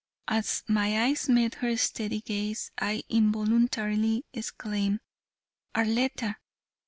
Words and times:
As 0.27 0.63
my 0.67 1.03
eyes 1.03 1.29
met 1.29 1.53
her 1.61 1.77
steady 1.77 2.21
gaze 2.21 2.71
I 2.75 3.03
involuntarily 3.07 4.25
exclaimed, 4.33 4.99
"Arletta!" 5.75 6.37